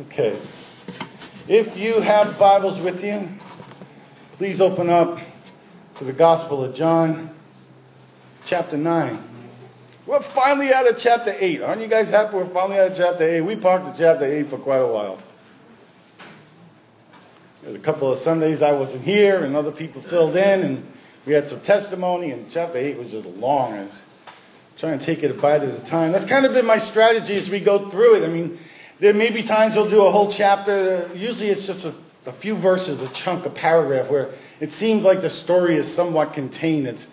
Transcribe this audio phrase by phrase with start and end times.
[0.00, 0.38] Okay.
[1.48, 3.28] If you have Bibles with you,
[4.34, 5.18] please open up
[5.96, 7.34] to the Gospel of John,
[8.44, 9.20] chapter 9.
[10.06, 11.62] We're finally out of chapter 8.
[11.62, 13.40] Aren't you guys happy we're finally out of chapter 8?
[13.40, 15.18] We parked at chapter 8 for quite a while.
[17.64, 20.92] There's a couple of Sundays I wasn't here, and other people filled in, and
[21.26, 23.72] we had some testimony, and chapter 8 was just long.
[23.72, 24.00] I was
[24.76, 26.12] trying to take it a bite at a time.
[26.12, 28.24] That's kind of been my strategy as we go through it.
[28.24, 28.60] I mean,
[29.00, 31.08] there may be times we'll do a whole chapter.
[31.14, 31.94] Usually it's just a,
[32.26, 36.32] a few verses, a chunk, a paragraph, where it seems like the story is somewhat
[36.32, 36.86] contained.
[36.86, 37.08] It's,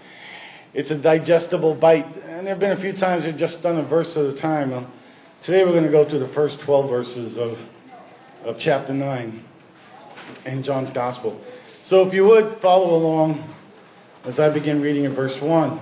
[0.74, 2.08] it's a digestible bite.
[2.28, 4.74] And there have been a few times we've just done a verse at a time.
[4.74, 4.84] Uh,
[5.42, 7.60] today we're going to go through the first 12 verses of,
[8.44, 9.44] of chapter 9
[10.46, 11.40] in John's Gospel.
[11.84, 13.48] So if you would follow along
[14.26, 15.80] as I begin reading in verse 1.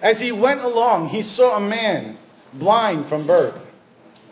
[0.00, 2.16] As he went along, he saw a man
[2.54, 3.65] blind from birth.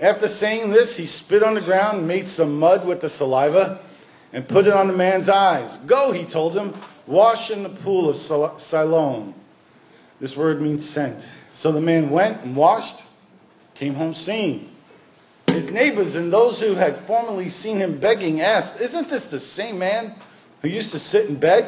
[0.00, 3.80] After saying this, he spit on the ground, made some mud with the saliva,
[4.32, 5.76] and put it on the man's eyes.
[5.78, 6.74] Go, he told him,
[7.06, 8.16] wash in the pool of
[8.60, 9.34] Siloam.
[10.20, 11.26] This word means sent.
[11.54, 13.00] So the man went and washed,
[13.74, 14.70] came home seeing.
[15.48, 19.78] His neighbors and those who had formerly seen him begging asked, Isn't this the same
[19.78, 20.14] man
[20.62, 21.66] who used to sit and beg?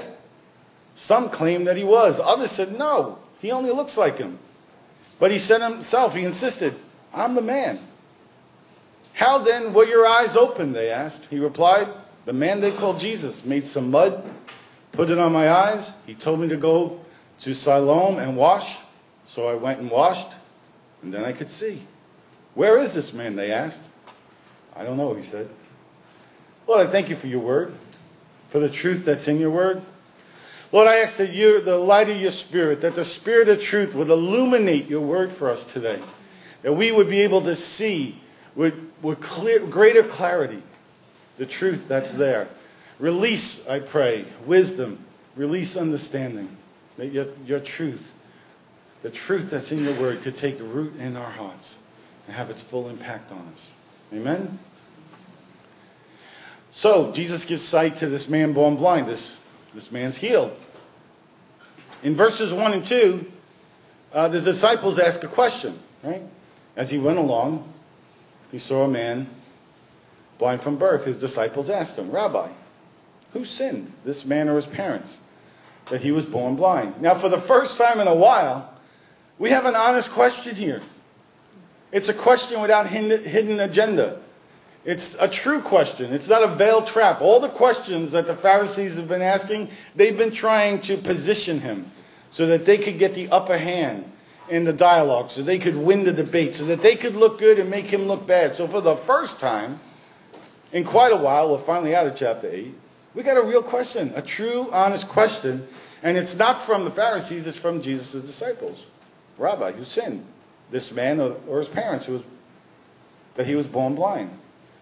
[0.94, 2.20] Some claimed that he was.
[2.20, 4.38] Others said, No, he only looks like him.
[5.18, 6.74] But he said himself, he insisted,
[7.12, 7.78] I'm the man.
[9.20, 10.72] How then were your eyes open?
[10.72, 11.26] They asked.
[11.26, 11.88] He replied,
[12.24, 14.24] The man they called Jesus made some mud,
[14.92, 15.92] put it on my eyes.
[16.06, 16.98] He told me to go
[17.40, 18.78] to Siloam and wash.
[19.26, 20.28] So I went and washed,
[21.02, 21.82] and then I could see.
[22.54, 23.36] Where is this man?
[23.36, 23.82] They asked.
[24.74, 25.50] I don't know, he said.
[26.66, 27.74] Lord, I thank you for your word,
[28.48, 29.82] for the truth that's in your word.
[30.72, 33.94] Lord, I ask that you, the light of your spirit, that the spirit of truth
[33.94, 36.00] would illuminate your word for us today.
[36.62, 38.18] That we would be able to see
[38.60, 40.62] with, clear, greater clarity
[41.38, 42.46] the truth that's there.
[42.98, 45.02] Release, I pray, wisdom,
[45.34, 46.54] release understanding.
[46.98, 48.12] That your, your truth,
[49.00, 51.78] the truth that's in your word, could take root in our hearts
[52.26, 53.70] and have its full impact on us.
[54.12, 54.58] Amen?
[56.70, 59.08] So, Jesus gives sight to this man born blind.
[59.08, 59.40] This
[59.74, 60.54] this man's healed.
[62.02, 63.32] In verses 1 and 2,
[64.12, 66.22] uh, the disciples ask a question, right?
[66.76, 67.64] As he went along,
[68.50, 69.26] he saw a man
[70.38, 71.04] blind from birth.
[71.04, 72.48] His disciples asked him, Rabbi,
[73.32, 75.18] who sinned, this man or his parents,
[75.90, 77.00] that he was born blind?
[77.00, 78.72] Now, for the first time in a while,
[79.38, 80.82] we have an honest question here.
[81.92, 84.20] It's a question without hidden agenda.
[84.84, 86.12] It's a true question.
[86.12, 87.20] It's not a veiled trap.
[87.20, 91.90] All the questions that the Pharisees have been asking, they've been trying to position him
[92.30, 94.10] so that they could get the upper hand
[94.50, 97.58] in the dialogue, so they could win the debate, so that they could look good
[97.58, 98.54] and make him look bad.
[98.54, 99.78] So for the first time
[100.72, 102.74] in quite a while, we're finally out of chapter 8,
[103.14, 105.66] we got a real question, a true, honest question.
[106.02, 108.86] And it's not from the Pharisees, it's from Jesus' disciples.
[109.38, 110.24] Rabbi, who sinned?
[110.70, 112.22] This man or, or his parents who was,
[113.34, 114.30] that he was born blind.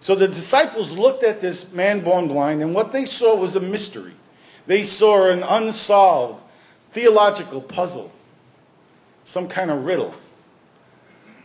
[0.01, 3.61] So the disciples looked at this man born blind, and what they saw was a
[3.61, 4.13] mystery.
[4.67, 6.43] They saw an unsolved
[6.93, 8.13] theological puzzle,
[9.29, 10.15] some kind of riddle.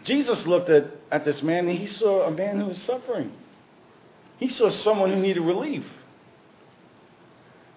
[0.05, 3.29] Jesus looked at, at this man, and he saw a man who was suffering.
[4.39, 6.01] He saw someone who needed relief.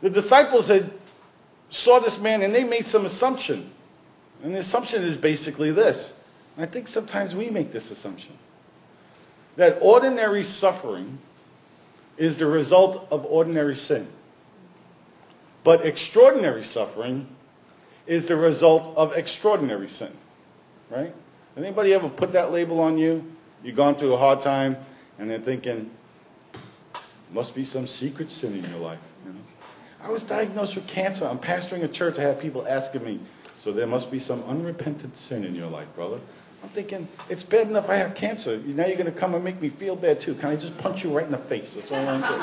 [0.03, 0.93] The disciples had
[1.71, 3.69] saw this man, and they made some assumption.
[4.45, 6.15] And the assumption is basically this.
[6.57, 8.39] I think sometimes we make this assumption
[9.57, 11.19] that ordinary suffering
[12.17, 14.07] is the result of ordinary sin.
[15.65, 17.27] But extraordinary suffering
[18.07, 20.13] is the result of extraordinary sin.
[20.91, 21.13] Right?
[21.55, 23.25] Has Anybody ever put that label on you?
[23.63, 24.77] You've gone through a hard time
[25.19, 25.91] and they're thinking,
[27.33, 28.99] must be some secret sin in your life.
[29.25, 29.39] You know?
[30.03, 31.27] I was diagnosed with cancer.
[31.27, 32.19] I'm pastoring a church.
[32.19, 33.19] I have people asking me,
[33.59, 36.21] so there must be some unrepentant sin in your life, brother.
[36.63, 38.59] I'm thinking, it's bad enough I have cancer.
[38.59, 40.35] Now you're going to come and make me feel bad too.
[40.35, 41.75] Can I just punch you right in the face?
[41.75, 42.41] That's all I'm doing.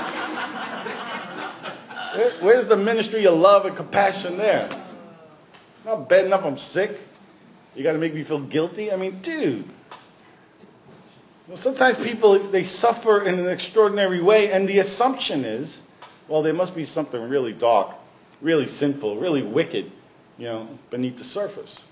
[2.42, 4.70] Where's the ministry of love and compassion there?
[5.86, 7.00] Not bad enough I'm sick.
[7.76, 8.92] You got to make me feel guilty?
[8.92, 9.66] I mean, dude.
[11.48, 15.82] Well, sometimes people, they suffer in an extraordinary way, and the assumption is
[16.28, 17.94] well, there must be something really dark,
[18.42, 19.92] really sinful, really wicked,
[20.38, 21.84] you know, beneath the surface.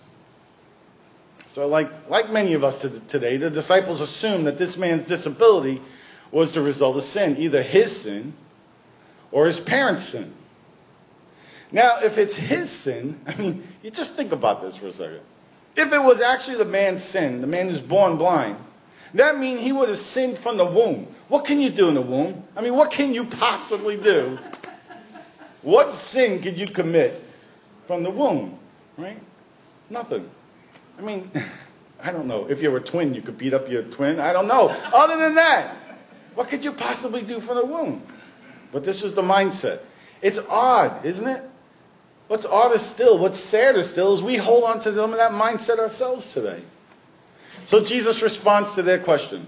[1.48, 5.82] So like, like many of us today, the disciples assumed that this man's disability
[6.32, 8.34] was the result of sin, either his sin
[9.34, 10.34] or his parents' sin.
[11.72, 15.22] Now, if it's his sin, I mean, you just think about this for a second.
[15.76, 18.58] If it was actually the man's sin, the man who's born blind,
[19.14, 21.08] that means he would have sinned from the womb.
[21.28, 22.44] What can you do in the womb?
[22.56, 24.38] I mean, what can you possibly do?
[25.62, 27.24] What sin could you commit
[27.88, 28.58] from the womb?
[28.98, 29.20] Right?
[29.90, 30.30] Nothing.
[30.98, 31.32] I mean,
[32.04, 32.48] I don't know.
[32.50, 34.20] If you were a twin, you could beat up your twin.
[34.20, 34.70] I don't know.
[34.94, 35.76] Other than that,
[36.36, 38.02] what could you possibly do from the womb?
[38.72, 39.82] But this was the mindset.
[40.22, 41.44] It's odd, isn't it?
[42.32, 45.80] What's odder still, what's sadder still, is we hold on to some of that mindset
[45.80, 46.62] ourselves today.
[47.66, 49.46] So Jesus responds to their question,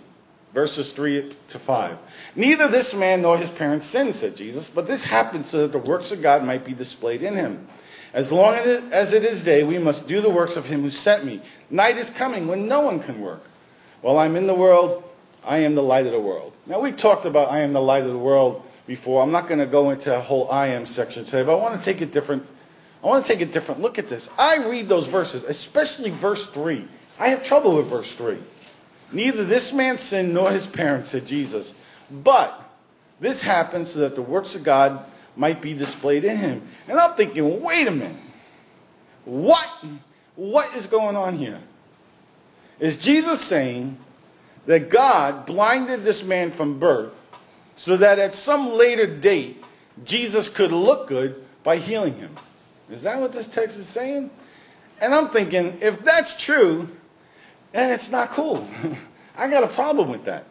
[0.54, 1.98] verses 3 to 5.
[2.36, 5.78] Neither this man nor his parents sinned, said Jesus, but this happened so that the
[5.78, 7.66] works of God might be displayed in him.
[8.12, 11.24] As long as it is day, we must do the works of him who sent
[11.24, 11.42] me.
[11.70, 13.46] Night is coming when no one can work.
[14.02, 15.06] While I'm in the world,
[15.46, 16.52] I am the light of the world.
[16.66, 19.24] Now, we've talked about I am the light of the world before.
[19.24, 21.82] I'm not going to go into a whole I am section today, but I want
[21.82, 22.46] to take a different
[23.04, 24.30] I want to take a different look at this.
[24.38, 26.88] I read those verses, especially verse 3.
[27.20, 28.38] I have trouble with verse 3.
[29.12, 31.74] Neither this man sinned nor his parents, said Jesus.
[32.10, 32.60] But
[33.20, 35.04] this happened so that the works of God
[35.36, 36.62] might be displayed in him.
[36.88, 38.16] And I'm thinking, wait a minute.
[39.26, 39.70] What?
[40.36, 41.60] What is going on here?
[42.80, 43.98] Is Jesus saying
[44.66, 47.20] that God blinded this man from birth
[47.76, 49.64] so that at some later date
[50.06, 52.36] Jesus could look good by healing him?
[52.90, 54.30] Is that what this text is saying?
[55.02, 56.90] And I'm thinking, if that's true,
[57.72, 58.68] then it's not cool.
[59.38, 60.46] I got a problem with that.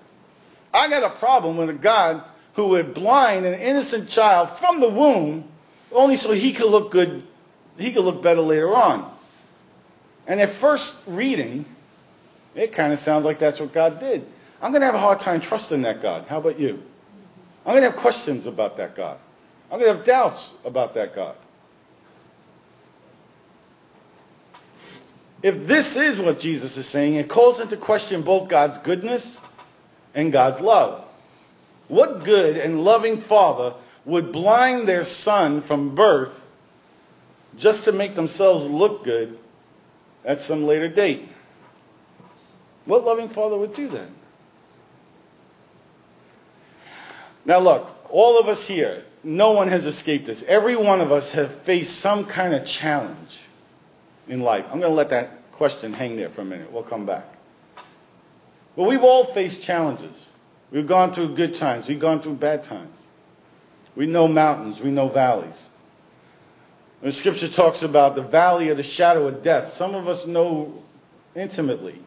[0.75, 2.23] I got a problem with a God
[2.55, 5.45] who would blind an innocent child from the womb
[5.93, 7.23] only so he could look good,
[7.79, 9.11] he could look better later on.
[10.27, 11.65] And at first reading,
[12.55, 14.25] it kind of sounds like that's what God did.
[14.61, 16.27] I'm going to have a hard time trusting that God.
[16.29, 16.83] How about you?
[17.65, 19.19] I'm going to have questions about that God.
[19.71, 21.37] I'm going to have doubts about that God.
[25.43, 29.41] If this is what Jesus is saying, it calls into question both God's goodness
[30.15, 31.05] and God's love.
[31.89, 33.75] What good and loving father
[34.05, 36.45] would blind their son from birth
[37.57, 39.39] just to make themselves look good
[40.25, 41.29] at some later date?
[42.85, 44.09] What loving father would do that?
[47.45, 50.45] Now look, all of us here, no one has escaped this.
[50.45, 53.42] Every one of us have faced some kind of challenge
[54.33, 54.65] in life?
[54.73, 56.73] I'm going to let that question hang there for a minute.
[56.73, 57.27] We'll come back.
[58.75, 60.31] But we've all faced challenges.
[60.71, 61.87] We've gone through good times.
[61.87, 62.97] We've gone through bad times.
[63.95, 64.81] We know mountains.
[64.81, 65.69] We know valleys.
[67.01, 70.83] When Scripture talks about the valley of the shadow of death, some of us know
[71.35, 71.99] intimately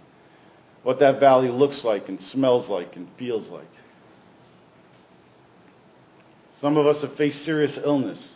[0.81, 3.63] what that valley looks like and smells like and feels like.
[6.53, 8.35] Some of us have faced serious illness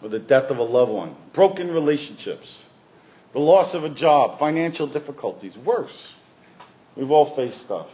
[0.00, 2.65] or the death of a loved one, broken relationships,
[3.36, 6.14] the loss of a job, financial difficulties, worse.
[6.96, 7.86] We've all faced stuff.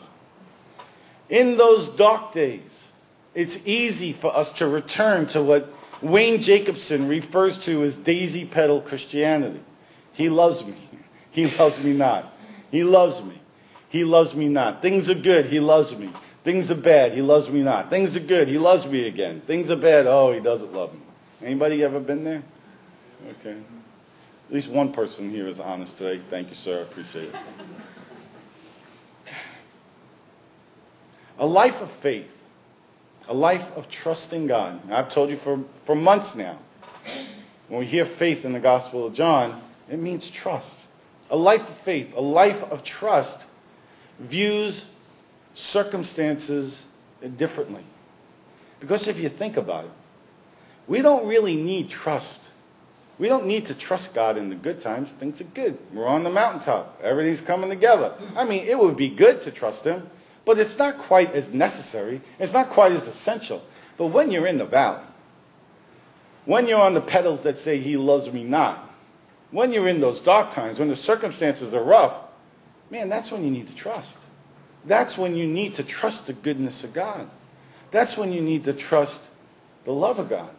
[1.28, 2.86] In those dark days,
[3.34, 5.68] it's easy for us to return to what
[6.00, 9.58] Wayne Jacobsen refers to as daisy petal Christianity.
[10.12, 10.74] He loves me.
[11.32, 12.32] He loves me not.
[12.70, 13.40] He loves me.
[13.88, 14.80] He loves me not.
[14.80, 15.46] Things are good.
[15.46, 16.10] He loves me.
[16.44, 17.14] Things are bad.
[17.14, 17.90] He loves me not.
[17.90, 18.46] Things are good.
[18.46, 19.40] He loves me again.
[19.46, 20.06] Things are bad.
[20.06, 21.00] Oh, he doesn't love me.
[21.42, 22.42] Anybody ever been there?
[23.40, 23.56] Okay.
[24.52, 26.20] At least one person here is honest today.
[26.28, 26.80] Thank you, sir.
[26.80, 27.34] I appreciate it.
[31.38, 32.30] A life of faith,
[33.28, 34.78] a life of trusting God.
[34.92, 36.58] I've told you for, for months now.
[37.68, 39.58] When we hear faith in the Gospel of John,
[39.90, 40.76] it means trust.
[41.30, 43.46] A life of faith, a life of trust,
[44.18, 44.84] views
[45.54, 46.84] circumstances
[47.38, 47.84] differently.
[48.80, 49.92] Because if you think about it,
[50.86, 52.50] we don't really need trust
[53.22, 55.12] we don't need to trust God in the good times.
[55.12, 55.78] Things are good.
[55.94, 56.98] We're on the mountaintop.
[57.04, 58.12] Everything's coming together.
[58.34, 60.10] I mean, it would be good to trust him,
[60.44, 62.20] but it's not quite as necessary.
[62.40, 63.62] It's not quite as essential.
[63.96, 65.04] But when you're in the valley,
[66.46, 68.90] when you're on the petals that say he loves me not,
[69.52, 72.16] when you're in those dark times, when the circumstances are rough,
[72.90, 74.18] man, that's when you need to trust.
[74.84, 77.30] That's when you need to trust the goodness of God.
[77.92, 79.22] That's when you need to trust
[79.84, 80.50] the love of God.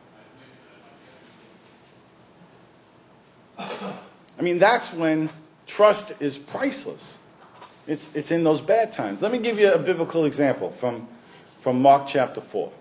[3.58, 5.30] I mean, that's when
[5.68, 7.18] trust is priceless.
[7.88, 9.22] It's, it's in those bad times.
[9.22, 11.08] Let me give you a biblical example from,
[11.62, 12.72] from Mark chapter 4.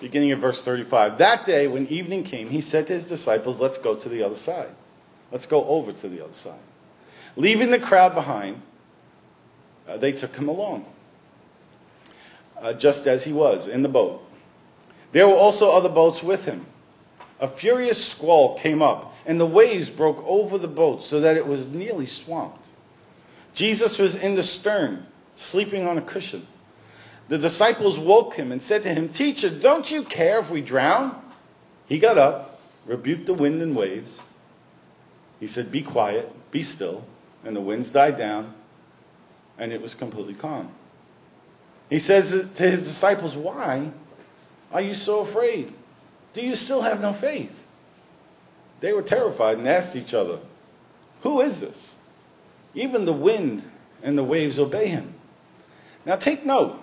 [0.00, 1.18] beginning of verse 35.
[1.18, 4.34] That day, when evening came, he said to his disciples, Let's go to the other
[4.34, 4.70] side.
[5.30, 6.60] Let's go over to the other side.
[7.36, 8.60] Leaving the crowd behind,
[9.88, 10.84] uh, they took him along,
[12.60, 14.22] uh, just as he was in the boat.
[15.12, 16.66] There were also other boats with him.
[17.42, 21.44] A furious squall came up, and the waves broke over the boat so that it
[21.44, 22.64] was nearly swamped.
[23.52, 26.46] Jesus was in the stern, sleeping on a cushion.
[27.28, 31.20] The disciples woke him and said to him, Teacher, don't you care if we drown?
[31.86, 34.20] He got up, rebuked the wind and waves.
[35.40, 37.04] He said, Be quiet, be still.
[37.44, 38.54] And the winds died down,
[39.58, 40.70] and it was completely calm.
[41.90, 43.90] He says to his disciples, Why
[44.70, 45.72] are you so afraid?
[46.34, 47.58] Do you still have no faith?
[48.80, 50.38] They were terrified and asked each other,
[51.22, 51.94] Who is this?
[52.74, 53.62] Even the wind
[54.02, 55.14] and the waves obey him.
[56.04, 56.82] Now take note.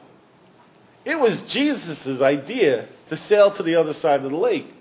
[1.04, 4.72] It was Jesus' idea to sail to the other side of the lake.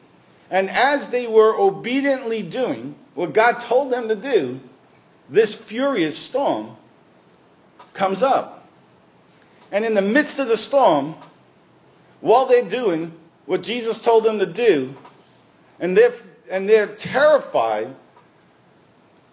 [0.50, 4.60] And as they were obediently doing what God told them to do,
[5.28, 6.76] this furious storm
[7.92, 8.66] comes up.
[9.72, 11.14] And in the midst of the storm,
[12.20, 13.12] while they're doing
[13.48, 14.94] what Jesus told them to do,
[15.80, 16.12] and they're,
[16.50, 17.88] and they're terrified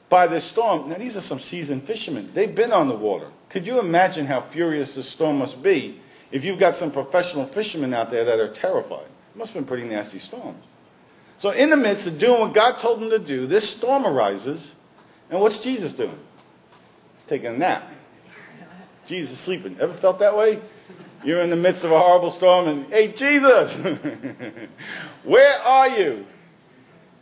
[0.07, 0.87] by this storm.
[0.87, 2.31] Now, these are some seasoned fishermen.
[2.33, 3.27] They've been on the water.
[3.49, 5.99] Could you imagine how furious the storm must be
[6.31, 9.03] if you've got some professional fishermen out there that are terrified?
[9.03, 10.63] It must have been pretty nasty storms.
[11.37, 14.75] So, in the midst of doing what God told them to do, this storm arises.
[15.29, 16.17] And what's Jesus doing?
[17.17, 17.91] He's taking a nap.
[19.07, 19.75] Jesus is sleeping.
[19.77, 20.61] Ever felt that way?
[21.25, 23.75] You're in the midst of a horrible storm and, hey, Jesus,
[25.23, 26.23] where are you?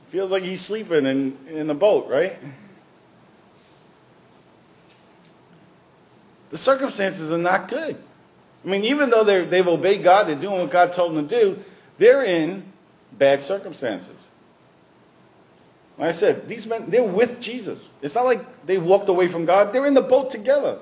[0.10, 2.38] Feels like he's sleeping in, in the boat, right?
[6.50, 7.96] The circumstances are not good.
[8.64, 11.64] I mean, even though they've obeyed God, they're doing what God told them to do,
[11.98, 12.64] they're in
[13.18, 14.28] bad circumstances.
[15.98, 17.90] Like I said, these men, they're with Jesus.
[18.02, 19.72] It's not like they walked away from God.
[19.72, 20.80] They're in the boat together.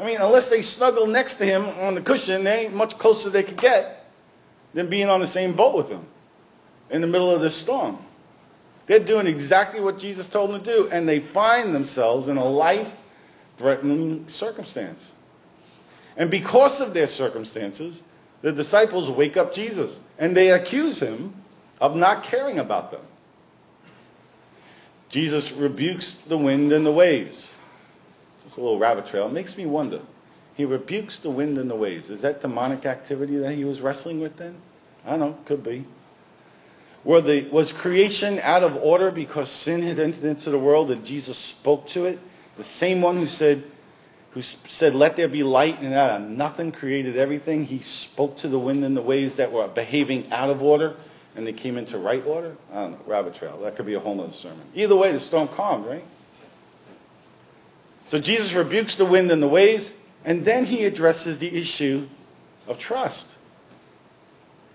[0.00, 3.28] I mean, unless they snuggle next to him on the cushion, they ain't much closer
[3.28, 4.10] they could get
[4.72, 6.06] than being on the same boat with him
[6.88, 7.98] in the middle of this storm.
[8.86, 12.44] They're doing exactly what Jesus told them to do, and they find themselves in a
[12.44, 15.10] life-threatening circumstance.
[16.16, 18.02] And because of their circumstances,
[18.40, 21.34] the disciples wake up Jesus, and they accuse him
[21.78, 23.02] of not caring about them.
[25.10, 27.50] Jesus rebukes the wind and the waves.
[28.44, 29.26] Just a little rabbit trail.
[29.26, 30.00] It makes me wonder.
[30.54, 32.10] He rebukes the wind and the waves.
[32.10, 34.56] Is that demonic activity that he was wrestling with then?
[35.06, 35.38] I don't know.
[35.46, 35.84] Could be.
[37.02, 41.04] Were the, was creation out of order because sin had entered into the world and
[41.04, 42.18] Jesus spoke to it?
[42.58, 43.62] The same one who said,
[44.32, 47.64] who said, let there be light, and out of nothing created everything.
[47.64, 50.94] He spoke to the wind and the waves that were behaving out of order,
[51.34, 52.54] and they came into right order.
[52.70, 53.58] I don't know, rabbit trail.
[53.62, 54.60] That could be a whole other sermon.
[54.74, 56.04] Either way, the storm calmed, right?
[58.10, 59.92] So Jesus rebukes the wind and the waves,
[60.24, 62.08] and then he addresses the issue
[62.66, 63.28] of trust.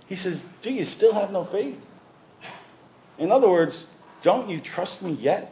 [0.07, 1.77] He says, do you still have no faith?
[3.17, 3.87] In other words,
[4.21, 5.51] don't you trust me yet?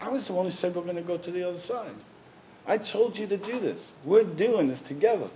[0.00, 1.90] I was the one who said we're going to go to the other side.
[2.66, 3.92] I told you to do this.
[4.06, 5.28] We're doing this together.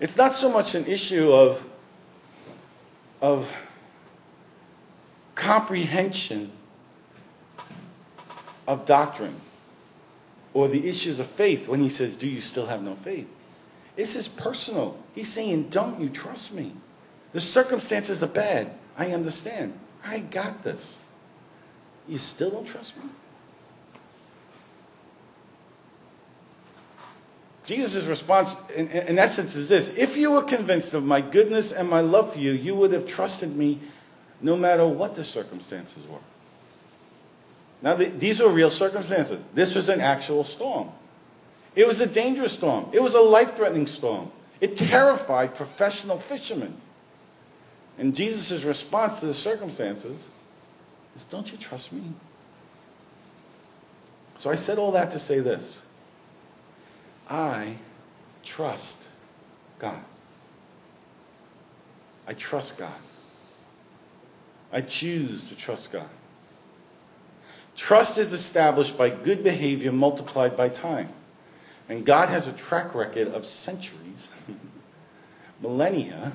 [0.00, 1.62] It's not so much an issue of,
[3.20, 3.52] of
[5.34, 6.50] comprehension
[8.66, 9.38] of doctrine
[10.54, 13.28] or the issues of faith when he says, Do you still have no faith?
[13.96, 14.98] This is personal.
[15.14, 16.72] He's saying, Don't you trust me?
[17.32, 18.70] The circumstances are bad.
[18.96, 19.78] I understand.
[20.04, 20.98] I got this.
[22.08, 23.04] You still don't trust me?
[27.64, 31.88] Jesus' response, in, in, essence, is this If you were convinced of my goodness and
[31.88, 33.78] my love for you, you would have trusted me
[34.40, 36.18] no matter what the circumstances were.
[37.82, 39.42] Now, the, these were real circumstances.
[39.54, 40.90] This was an actual storm.
[41.74, 44.30] It was a dangerous storm, it was a life threatening storm.
[44.60, 46.76] It terrified professional fishermen.
[47.98, 50.28] And Jesus' response to the circumstances
[51.16, 52.02] is, Don't you trust me?
[54.38, 55.80] So I said all that to say this
[57.28, 57.76] I
[58.44, 58.98] trust
[59.78, 59.98] God.
[62.26, 62.92] I trust God.
[64.72, 66.08] I choose to trust God.
[67.76, 71.08] Trust is established by good behavior multiplied by time.
[71.88, 74.30] And God has a track record of centuries,
[75.60, 76.32] millennia,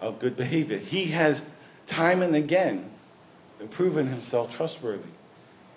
[0.00, 0.78] of good behavior.
[0.78, 1.42] He has
[1.86, 2.90] time and again
[3.70, 5.02] proven himself trustworthy.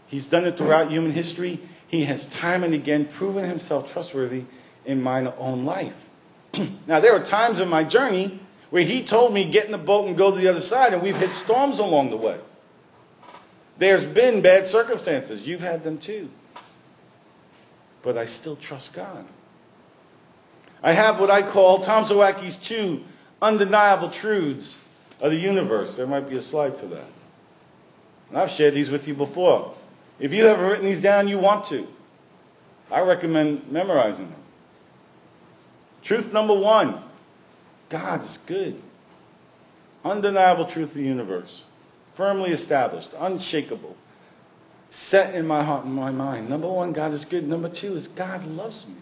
[0.08, 1.60] He's done it throughout human history.
[1.88, 4.44] He has time and again proven himself trustworthy
[4.86, 5.96] in my own life.
[6.88, 10.08] now, there are times in my journey where he told me get in the boat
[10.08, 12.40] and go to the other side, and we've hit storms along the way.
[13.78, 15.48] There's been bad circumstances.
[15.48, 16.30] You've had them too.
[18.02, 19.26] But I still trust God.
[20.84, 23.04] I have what I call Tom Zawacki's two
[23.42, 24.82] undeniable truths
[25.22, 25.94] of the universe.
[25.94, 27.08] There might be a slide for that.
[28.30, 29.74] And I've shared these with you before.
[30.20, 31.88] If you haven't written these down, you want to.
[32.92, 34.40] I recommend memorizing them.
[36.04, 37.02] Truth number one
[37.90, 38.82] God is good.
[40.04, 41.64] Undeniable truth of the universe.
[42.16, 43.96] Firmly established, unshakable,
[44.90, 46.50] set in my heart and my mind.
[46.50, 47.48] Number one, God is good.
[47.48, 48.96] Number two is God loves me.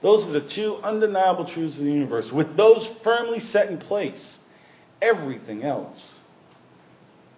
[0.00, 2.32] Those are the two undeniable truths of the universe.
[2.32, 4.38] With those firmly set in place,
[5.02, 6.18] everything else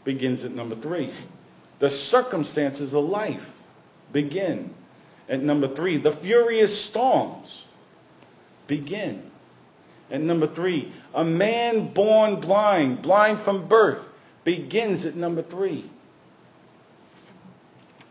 [0.04, 1.10] begins at number three.
[1.78, 3.50] The circumstances of life
[4.12, 4.72] begin
[5.28, 5.96] at number three.
[5.96, 7.64] The furious storms
[8.66, 9.30] begin
[10.10, 10.92] at number three.
[11.14, 14.09] A man born blind, blind from birth,
[14.44, 15.88] begins at number three.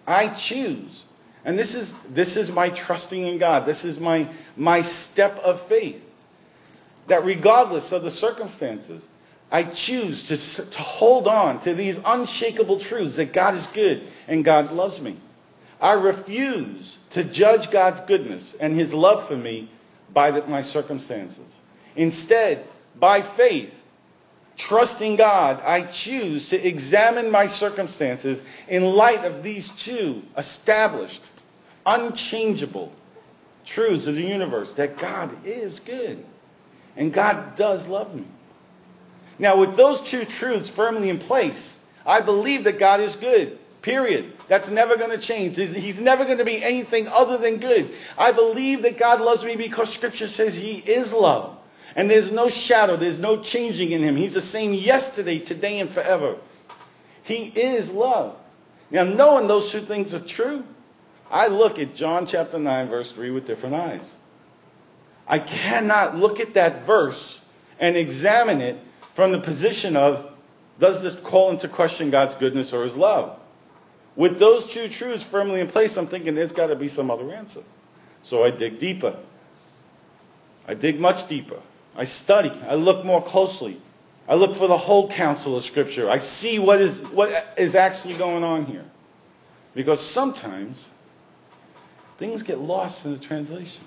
[0.08, 1.04] I choose
[1.46, 3.66] and this is, this is my trusting in God.
[3.66, 6.04] This is my, my step of faith.
[7.08, 9.08] That regardless of the circumstances,
[9.52, 10.38] I choose to,
[10.70, 15.18] to hold on to these unshakable truths that God is good and God loves me.
[15.82, 19.70] I refuse to judge God's goodness and his love for me
[20.14, 21.56] by the, my circumstances.
[21.96, 22.64] Instead,
[23.00, 23.79] by faith,
[24.60, 31.24] trusting God, I choose to examine my circumstances in light of these two established
[31.86, 32.92] unchangeable
[33.66, 36.24] truths of the universe that God is good
[36.98, 38.26] and God does love me.
[39.40, 43.58] Now, with those two truths firmly in place, I believe that God is good.
[43.82, 44.34] Period.
[44.50, 45.56] That's never going to change.
[45.56, 47.92] He's never going to be anything other than good.
[48.18, 51.59] I believe that God loves me because Scripture says He is love.
[51.96, 54.16] And there's no shadow, there's no changing in Him.
[54.16, 56.38] He's the same yesterday, today, and forever.
[57.24, 58.38] He is love.
[58.92, 60.64] Now, knowing those two things are true,
[61.30, 64.12] I look at John chapter 9, verse 3 with different eyes.
[65.28, 67.40] I cannot look at that verse
[67.80, 68.80] and examine it
[69.14, 70.32] from the position of,
[70.80, 73.38] does this call into question God's goodness or his love?
[74.16, 77.32] With those two truths firmly in place, I'm thinking there's got to be some other
[77.32, 77.64] answer.
[78.24, 79.16] So I dig deeper.
[80.68, 81.60] I dig much deeper.
[82.00, 82.52] I study.
[82.66, 83.78] I look more closely.
[84.26, 86.10] I look for the whole counsel of Scripture.
[86.10, 88.86] I see what is, what is actually going on here.
[89.76, 90.88] Because sometimes
[92.18, 93.84] things get lost in the translation.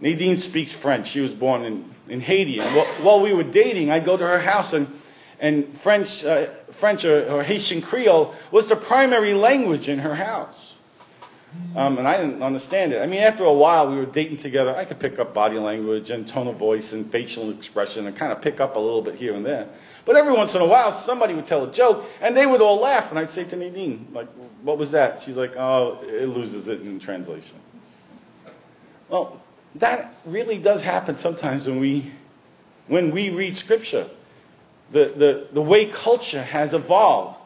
[0.00, 1.06] Nadine speaks French.
[1.06, 2.58] She was born in, in Haiti.
[2.58, 4.92] And while we were dating, I'd go to her house, and,
[5.38, 10.71] and French, uh, French or, or, Haitian Creole was the primary language in her house.
[11.74, 13.00] Um, and I didn't understand it.
[13.00, 14.74] I mean, after a while, we were dating together.
[14.74, 18.30] I could pick up body language and tone of voice and facial expression and kind
[18.30, 19.68] of pick up a little bit here and there.
[20.04, 22.80] But every once in a while, somebody would tell a joke, and they would all
[22.80, 23.10] laugh.
[23.10, 24.28] And I'd say to Nadine, like,
[24.62, 25.22] what was that?
[25.22, 27.56] She's like, oh, it loses it in translation.
[29.08, 29.40] Well,
[29.76, 32.10] that really does happen sometimes when we,
[32.88, 34.08] when we read Scripture.
[34.90, 37.38] The, the, the way culture has evolved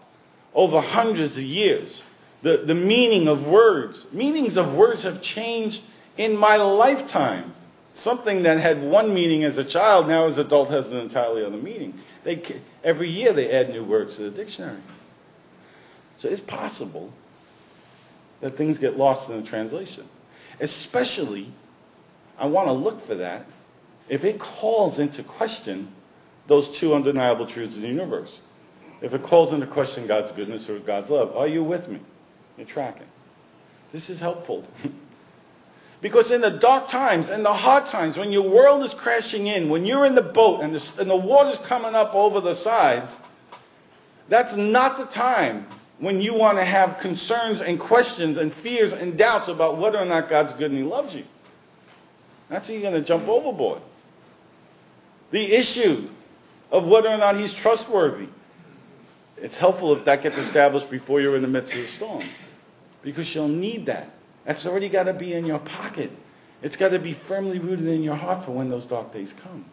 [0.52, 2.02] over hundreds of years.
[2.42, 4.04] The, the meaning of words.
[4.12, 5.82] Meanings of words have changed
[6.16, 7.54] in my lifetime.
[7.92, 11.44] Something that had one meaning as a child now as an adult has an entirely
[11.44, 11.98] other meaning.
[12.24, 12.42] They,
[12.84, 14.80] every year they add new words to the dictionary.
[16.18, 17.12] So it's possible
[18.40, 20.06] that things get lost in the translation.
[20.60, 21.50] Especially,
[22.38, 23.46] I want to look for that
[24.08, 25.88] if it calls into question
[26.46, 28.40] those two undeniable truths of the universe.
[29.00, 32.00] If it calls into question God's goodness or God's love, are you with me?
[32.56, 33.06] You're tracking.
[33.92, 34.66] This is helpful.
[36.02, 39.68] Because in the dark times and the hard times, when your world is crashing in,
[39.68, 43.16] when you're in the boat and the, and the water's coming up over the sides,
[44.28, 45.66] that's not the time
[45.98, 50.04] when you want to have concerns and questions and fears and doubts about whether or
[50.04, 51.24] not God's good and He loves you.
[52.50, 53.80] That's when you're going to jump overboard.
[55.30, 56.08] The issue
[56.70, 58.28] of whether or not He's trustworthy.
[59.38, 62.22] It's helpful if that gets established before you're in the midst of the storm.
[63.06, 64.10] Because you'll need that.
[64.46, 66.10] That's already got to be in your pocket.
[66.60, 69.64] It's got to be firmly rooted in your heart for when those dark days come.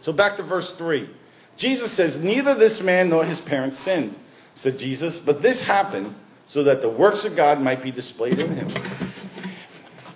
[0.00, 1.08] So back to verse 3.
[1.56, 4.16] Jesus says, Neither this man nor his parents sinned,
[4.56, 6.12] said Jesus, but this happened
[6.44, 8.66] so that the works of God might be displayed in him.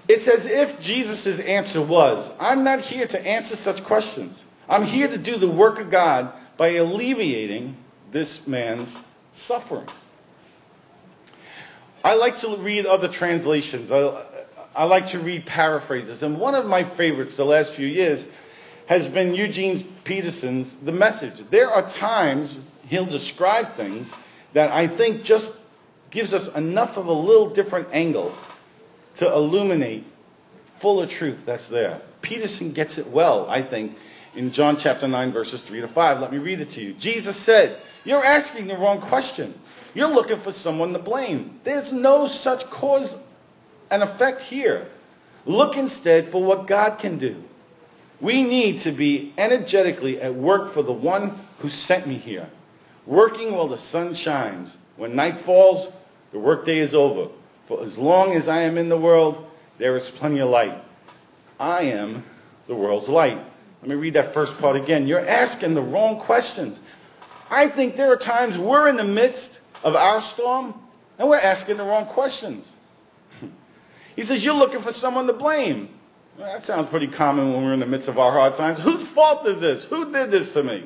[0.08, 4.44] It's as if Jesus' answer was, I'm not here to answer such questions.
[4.68, 7.76] I'm here to do the work of God by alleviating
[8.10, 8.98] this man's
[9.32, 9.86] suffering.
[12.04, 13.90] I like to read other translations.
[13.90, 14.24] I,
[14.74, 16.22] I like to read paraphrases.
[16.22, 18.26] And one of my favorites the last few years
[18.86, 21.42] has been Eugene Peterson's The Message.
[21.50, 22.56] There are times
[22.88, 24.10] he'll describe things
[24.52, 25.52] that I think just
[26.10, 28.34] gives us enough of a little different angle
[29.16, 30.04] to illuminate
[30.78, 32.00] fuller truth that's there.
[32.22, 33.96] Peterson gets it well, I think,
[34.34, 36.20] in John chapter 9, verses 3 to 5.
[36.20, 36.92] Let me read it to you.
[36.94, 39.52] Jesus said, You're asking the wrong question.
[39.94, 41.60] You're looking for someone to blame.
[41.64, 43.18] There's no such cause
[43.90, 44.88] and effect here.
[45.46, 47.42] Look instead for what God can do.
[48.20, 52.48] We need to be energetically at work for the one who sent me here,
[53.06, 54.76] working while the sun shines.
[54.96, 55.92] When night falls,
[56.32, 57.30] the workday is over.
[57.66, 59.48] For as long as I am in the world,
[59.78, 60.74] there is plenty of light.
[61.60, 62.24] I am
[62.66, 63.38] the world's light.
[63.82, 65.06] Let me read that first part again.
[65.06, 66.80] You're asking the wrong questions.
[67.50, 70.74] I think there are times we're in the midst of our storm
[71.18, 72.70] and we're asking the wrong questions.
[74.16, 75.88] he says, You're looking for someone to blame.
[76.38, 78.78] Well, that sounds pretty common when we're in the midst of our hard times.
[78.78, 79.82] Whose fault is this?
[79.84, 80.84] Who did this to me?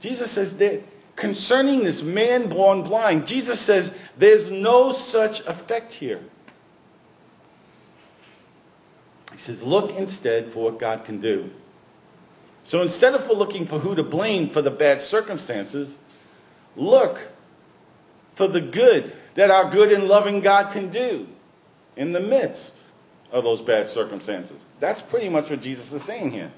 [0.00, 0.82] Jesus says that
[1.16, 6.20] concerning this man born blind, Jesus says there's no such effect here.
[9.32, 11.50] He says, look instead for what God can do.
[12.64, 15.96] So instead of looking for who to blame for the bad circumstances,
[16.80, 17.20] look
[18.34, 21.26] for the good that our good and loving God can do
[21.96, 22.78] in the midst
[23.30, 24.64] of those bad circumstances.
[24.80, 26.50] That's pretty much what Jesus is saying here.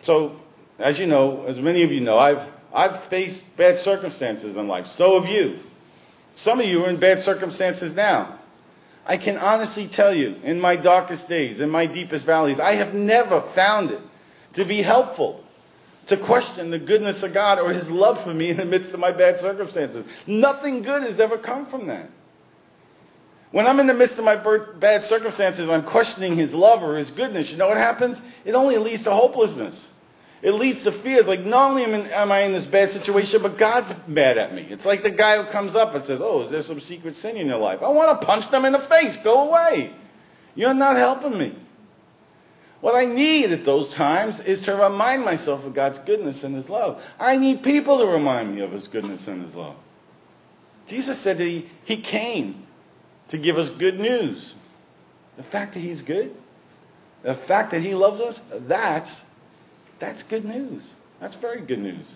[0.00, 0.34] So,
[0.78, 4.88] as you know, as many of you know, I've, I've faced bad circumstances in life.
[4.88, 5.60] So have you.
[6.34, 8.38] Some of you are in bad circumstances now.
[9.06, 12.94] I can honestly tell you, in my darkest days, in my deepest valleys, I have
[12.94, 14.00] never found it
[14.54, 15.42] to be helpful
[16.06, 19.00] to question the goodness of God or his love for me in the midst of
[19.00, 20.04] my bad circumstances.
[20.26, 22.10] Nothing good has ever come from that.
[23.52, 27.10] When I'm in the midst of my bad circumstances, I'm questioning his love or his
[27.10, 27.52] goodness.
[27.52, 28.22] You know what happens?
[28.44, 29.90] It only leads to hopelessness.
[30.40, 31.28] It leads to fears.
[31.28, 34.54] Like, not only am, in, am I in this bad situation, but God's mad at
[34.54, 34.66] me.
[34.70, 37.36] It's like the guy who comes up and says, Oh, is there some secret sin
[37.36, 37.82] in your life?
[37.82, 39.18] I want to punch them in the face.
[39.18, 39.92] Go away.
[40.54, 41.54] You're not helping me.
[42.82, 46.68] What I need at those times is to remind myself of God's goodness and his
[46.68, 47.00] love.
[47.20, 49.76] I need people to remind me of his goodness and his love.
[50.88, 52.66] Jesus said that he, he came
[53.28, 54.56] to give us good news.
[55.36, 56.34] The fact that he's good,
[57.22, 59.26] the fact that he loves us, that's,
[60.00, 60.90] that's good news.
[61.20, 62.14] That's very good news.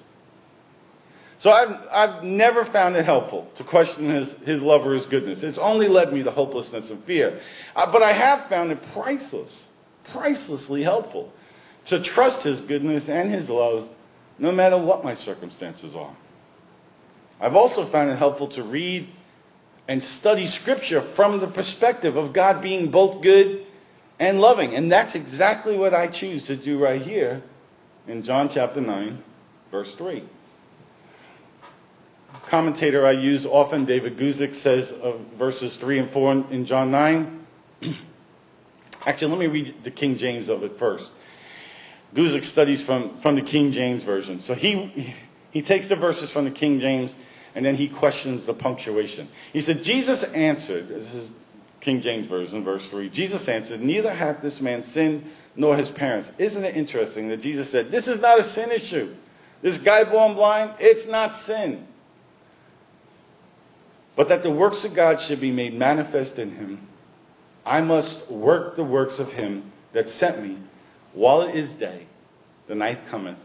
[1.38, 5.44] So I've, I've never found it helpful to question his, his love or his goodness.
[5.44, 7.38] It's only led me to hopelessness and fear.
[7.76, 9.65] Uh, but I have found it priceless
[10.10, 11.32] pricelessly helpful
[11.86, 13.88] to trust his goodness and his love
[14.38, 16.14] no matter what my circumstances are.
[17.40, 19.08] I've also found it helpful to read
[19.88, 23.64] and study scripture from the perspective of God being both good
[24.18, 24.74] and loving.
[24.74, 27.42] And that's exactly what I choose to do right here
[28.08, 29.22] in John chapter 9,
[29.70, 30.22] verse 3.
[32.46, 37.45] Commentator I use often, David Guzik, says of verses 3 and 4 in John 9.
[39.06, 41.10] Actually, let me read the King James of it first.
[42.14, 44.40] Guzik studies from, from the King James Version.
[44.40, 45.14] So he,
[45.52, 47.14] he takes the verses from the King James
[47.54, 49.28] and then he questions the punctuation.
[49.52, 51.30] He said, Jesus answered, this is
[51.80, 53.08] King James Version, verse 3.
[53.10, 56.32] Jesus answered, Neither hath this man sinned nor his parents.
[56.36, 59.14] Isn't it interesting that Jesus said, This is not a sin issue.
[59.62, 61.86] This guy born blind, it's not sin.
[64.16, 66.85] But that the works of God should be made manifest in him.
[67.66, 70.56] I must work the works of him that sent me
[71.12, 72.06] while it is day.
[72.68, 73.38] The night cometh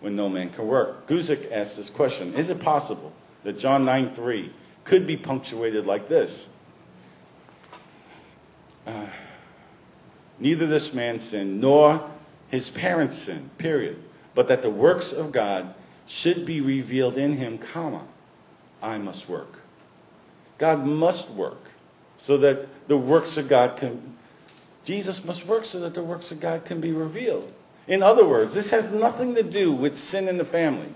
[0.00, 1.06] when no man can work.
[1.08, 4.52] Guzik asked this question Is it possible that John 9 3
[4.84, 6.48] could be punctuated like this?
[8.86, 9.06] Uh,
[10.38, 12.08] Neither this man sinned nor
[12.48, 14.02] his parents sinned, period.
[14.34, 15.74] But that the works of God
[16.06, 18.02] should be revealed in him, comma,
[18.82, 19.60] I must work.
[20.58, 21.71] God must work
[22.22, 24.00] so that the works of God can,
[24.84, 27.52] Jesus must work so that the works of God can be revealed.
[27.88, 30.86] In other words, this has nothing to do with sin in the family.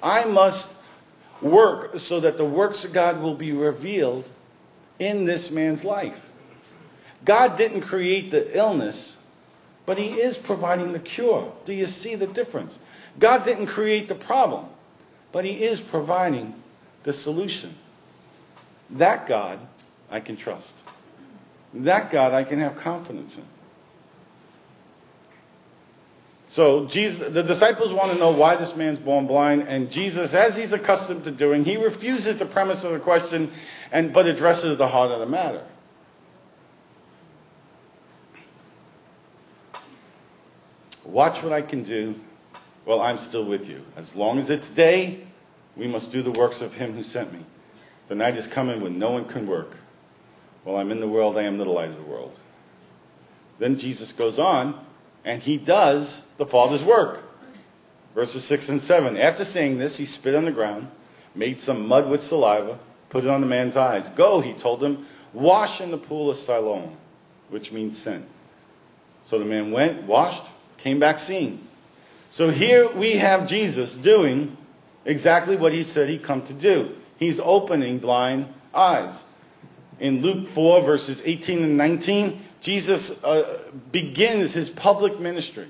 [0.00, 0.76] I must
[1.42, 4.30] work so that the works of God will be revealed
[5.00, 6.20] in this man's life.
[7.24, 9.16] God didn't create the illness,
[9.86, 11.52] but he is providing the cure.
[11.64, 12.78] Do you see the difference?
[13.18, 14.66] God didn't create the problem,
[15.32, 16.54] but he is providing
[17.02, 17.74] the solution.
[18.90, 19.58] That God
[20.10, 20.74] I can trust.
[21.74, 23.44] That God I can have confidence in.
[26.48, 30.56] So Jesus, the disciples want to know why this man's born blind, and Jesus, as
[30.56, 33.50] he's accustomed to doing, he refuses the premise of the question,
[33.92, 35.64] and but addresses the heart of the matter.
[41.04, 42.14] Watch what I can do
[42.84, 43.84] while I'm still with you.
[43.96, 45.20] As long as it's day,
[45.76, 47.40] we must do the works of him who sent me.
[48.08, 49.76] The night is coming when no one can work.
[50.66, 52.36] While I'm in the world, I am the light of the world.
[53.60, 54.76] Then Jesus goes on,
[55.24, 57.22] and he does the Father's work.
[58.16, 59.16] Verses 6 and 7.
[59.16, 60.88] After saying this, he spit on the ground,
[61.36, 64.08] made some mud with saliva, put it on the man's eyes.
[64.08, 66.96] Go, he told him, wash in the pool of Siloam,
[67.48, 68.26] which means sent.
[69.26, 70.42] So the man went, washed,
[70.78, 71.60] came back seeing.
[72.32, 74.56] So here we have Jesus doing
[75.04, 76.96] exactly what he said he'd come to do.
[77.18, 79.22] He's opening blind eyes.
[80.00, 85.68] In Luke 4, verses 18 and 19, Jesus uh, begins his public ministry.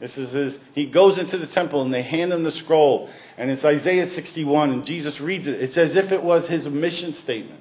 [0.00, 3.08] This is his, he goes into the temple and they hand him the scroll.
[3.38, 5.60] And it's Isaiah 61, and Jesus reads it.
[5.60, 7.60] It's as if it was his mission statement.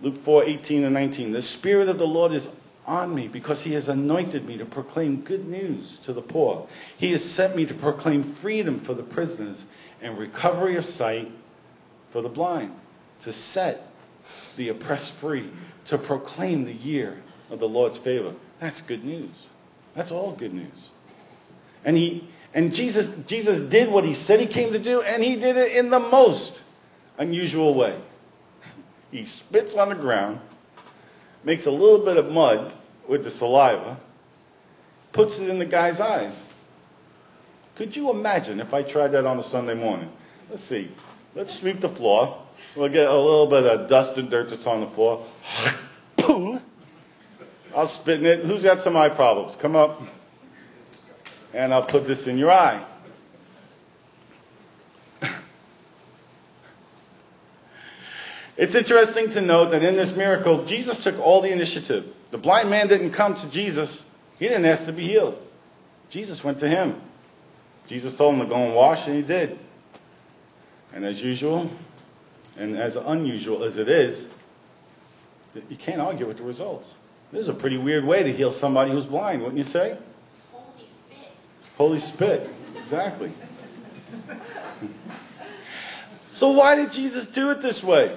[0.00, 1.32] Luke 4, 18 and 19.
[1.32, 2.48] The Spirit of the Lord is
[2.86, 6.66] on me because he has anointed me to proclaim good news to the poor.
[6.96, 9.64] He has sent me to proclaim freedom for the prisoners
[10.02, 11.30] and recovery of sight
[12.10, 12.72] for the blind,
[13.20, 13.88] to set
[14.56, 15.48] the oppressed free,
[15.86, 18.34] to proclaim the year of the Lord's favor.
[18.58, 19.48] That's good news.
[19.94, 20.90] That's all good news.
[21.84, 25.36] And he and Jesus Jesus did what he said he came to do and he
[25.36, 26.60] did it in the most
[27.18, 27.96] unusual way.
[29.10, 30.40] He spits on the ground
[31.46, 32.72] makes a little bit of mud
[33.08, 33.96] with the saliva,
[35.12, 36.42] puts it in the guy's eyes.
[37.76, 40.10] Could you imagine if I tried that on a Sunday morning?
[40.50, 40.90] Let's see.
[41.36, 42.42] Let's sweep the floor.
[42.76, 45.24] We'll get a little bit of dust and dirt that's on the floor.
[46.16, 46.60] Boom.
[47.74, 48.40] I'll spit in it.
[48.40, 49.56] Who's got some eye problems?
[49.56, 50.02] Come up.
[51.54, 52.84] And I'll put this in your eye.
[58.58, 62.06] It's interesting to note that in this miracle, Jesus took all the initiative.
[62.30, 64.08] The blind man didn't come to Jesus.
[64.38, 65.38] He didn't ask to be healed.
[66.08, 66.98] Jesus went to him.
[67.86, 69.58] Jesus told him to go and wash, and he did.
[70.94, 71.70] And as usual,
[72.58, 74.28] and as unusual as it is,
[75.68, 76.94] you can't argue with the results.
[77.32, 79.96] This is a pretty weird way to heal somebody who's blind, wouldn't you say?
[80.52, 81.30] Holy spit.
[81.76, 83.32] Holy spit, exactly.
[86.32, 88.16] so why did Jesus do it this way?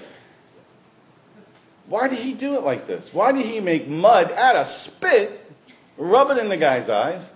[1.88, 3.14] Why did he do it like this?
[3.14, 5.52] Why did he make mud out of spit,
[5.98, 7.28] rub it in the guy's eyes,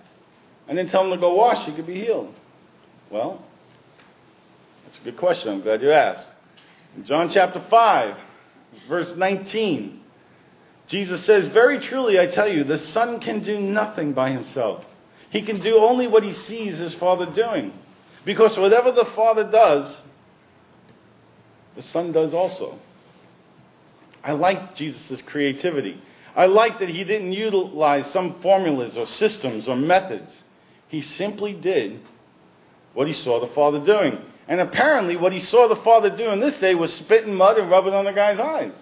[0.68, 2.32] and then tell him to go wash, he could be healed?
[3.10, 3.42] Well,
[4.84, 5.52] that's a good question.
[5.52, 6.28] I'm glad you asked.
[7.02, 8.16] John chapter 5,
[8.88, 10.00] verse 19,
[10.86, 14.86] Jesus says, Very truly I tell you, the Son can do nothing by himself.
[15.30, 17.72] He can do only what he sees his Father doing.
[18.24, 20.00] Because whatever the Father does,
[21.74, 22.78] the Son does also.
[24.22, 26.00] I like Jesus' creativity.
[26.36, 30.42] I like that he didn't utilize some formulas or systems or methods.
[30.88, 32.00] He simply did
[32.94, 34.18] what he saw the Father doing.
[34.48, 37.70] And apparently, what he saw the Father do doing this day was spitting mud and
[37.70, 38.72] rubbing on the guy's eyes.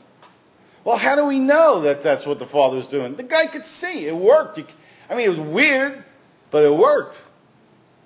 [0.84, 3.14] Well, how do we know that that's what the Father was doing?
[3.14, 4.06] The guy could see.
[4.06, 4.60] It worked.
[5.08, 6.02] I mean, it was weird,
[6.50, 7.22] but it worked.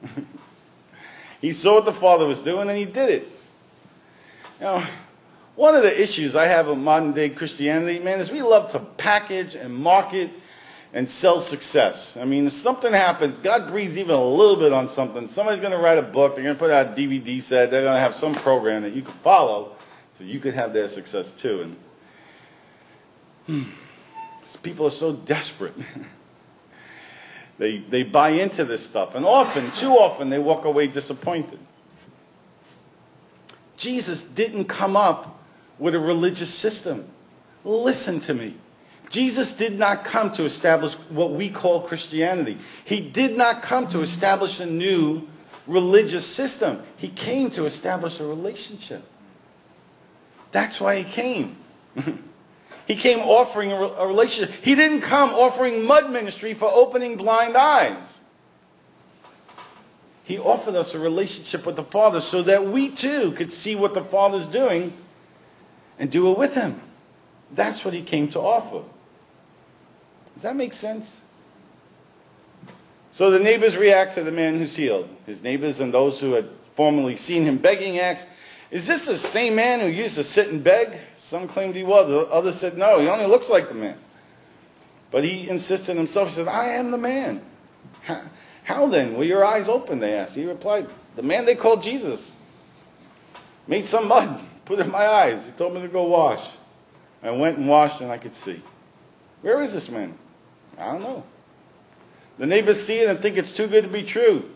[1.41, 3.29] he saw what the Father was doing and he did it.
[4.61, 4.87] Now,
[5.55, 8.79] one of the issues I have with modern day Christianity, man, is we love to
[8.79, 10.31] package and market
[10.97, 12.17] and sell success.
[12.17, 15.29] I mean, if something happens, God breathes even a little bit on something.
[15.29, 16.35] Somebody's going to write a book.
[16.35, 17.71] They're going to put out a DVD set.
[17.71, 19.77] They're going to have some program that you can follow
[20.17, 21.61] so you could have their success too.
[21.61, 21.77] And
[23.47, 23.71] hmm,
[24.63, 25.75] people are so desperate.
[27.59, 29.17] they, they buy into this stuff.
[29.17, 31.59] And often, too often, they walk away disappointed.
[33.77, 35.39] Jesus didn't come up
[35.79, 37.07] with a religious system.
[37.65, 38.55] Listen to me.
[39.11, 42.59] Jesus did not come to establish what we call Christianity.
[42.85, 45.27] He did not come to establish a new
[45.67, 46.83] religious system.
[46.97, 49.03] He came to establish a relationship.
[50.53, 51.57] That's why he came.
[52.87, 54.55] he came offering a, a, relationship.
[54.63, 58.19] He didn't come offering mud ministry for opening blind eyes.
[60.25, 63.95] He offered us a relationship with the Father so that we too could see what
[63.95, 64.93] the Father's doing
[65.99, 66.81] and do it with him.
[67.53, 68.83] That's what he came to offer.
[70.37, 71.23] Does that make sense?
[73.11, 75.09] So the neighbors react to the man who's healed.
[75.25, 78.29] His neighbors and those who had formerly seen him begging asked,
[78.71, 80.93] Is this the same man who used to sit and beg?
[81.17, 82.29] Some claimed he was.
[82.31, 83.97] Others said, No, he only looks like the man.
[85.11, 86.29] But he insisted himself.
[86.29, 87.41] He said, I am the man.
[88.03, 88.23] How,
[88.65, 89.99] how then were your eyes open?
[89.99, 90.35] They asked.
[90.35, 92.37] He replied, The man they called Jesus
[93.67, 95.47] made some mud, put it in my eyes.
[95.47, 96.47] He told me to go wash.
[97.23, 98.63] I went and washed and I could see.
[99.43, 100.17] Where is this man?
[100.79, 101.25] I don't know.
[102.39, 104.51] The neighbors see it and think it's too good to be true.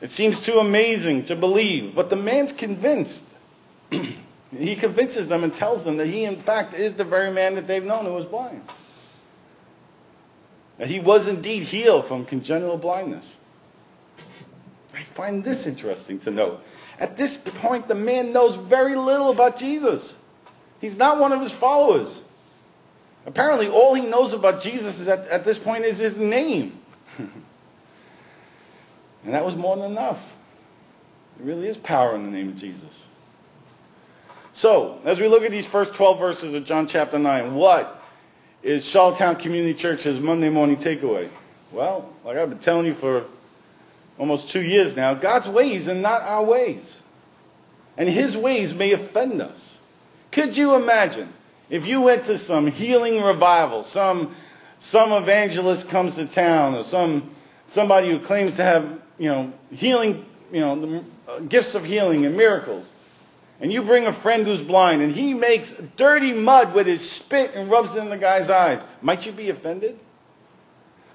[0.00, 1.94] It seems too amazing to believe.
[1.94, 3.24] But the man's convinced.
[3.90, 7.66] he convinces them and tells them that he, in fact, is the very man that
[7.66, 8.62] they've known who was blind.
[10.78, 13.36] That he was indeed healed from congenital blindness.
[14.94, 16.62] I find this interesting to note.
[17.00, 20.16] At this point, the man knows very little about Jesus.
[20.80, 22.22] He's not one of his followers.
[23.26, 26.78] Apparently, all he knows about Jesus is at, at this point is his name.
[27.18, 27.30] and
[29.24, 30.36] that was more than enough.
[31.36, 33.06] There really is power in the name of Jesus.
[34.52, 38.02] So, as we look at these first 12 verses of John chapter 9, what
[38.62, 41.30] is Charlottetown Community Church's Monday morning takeaway?
[41.70, 43.24] Well, like I've been telling you for
[44.18, 47.00] almost two years now, God's ways are not our ways.
[47.96, 49.78] And his ways may offend us.
[50.30, 51.32] Could you imagine
[51.70, 54.34] if you went to some healing revival, some,
[54.78, 57.30] some evangelist comes to town, or some,
[57.66, 62.24] somebody who claims to have, you know, healing, you know, the, uh, gifts of healing
[62.26, 62.86] and miracles,
[63.60, 67.52] and you bring a friend who's blind, and he makes dirty mud with his spit
[67.54, 69.98] and rubs it in the guy's eyes, might you be offended?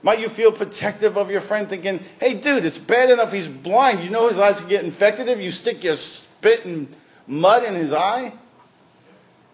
[0.04, 4.04] Might you feel protective of your friend thinking, hey, dude, it's bad enough he's blind.
[4.04, 6.94] You know his eyes can get infected if you stick your spit and
[7.26, 8.34] mud in his eye?